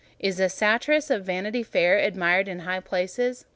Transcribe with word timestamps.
Is 0.17 0.37
the 0.37 0.49
satirist 0.49 1.11
of 1.11 1.25
"Vanity 1.25 1.61
Fair" 1.61 1.99
admired 1.99 2.47
in 2.47 2.61
high 2.61 2.79
places? 2.79 3.45